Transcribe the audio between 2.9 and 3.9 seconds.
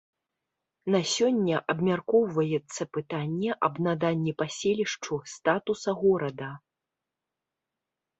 пытанне аб